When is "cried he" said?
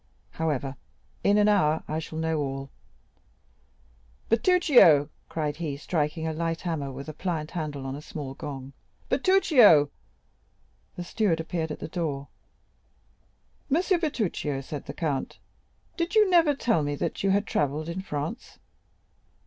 5.29-5.77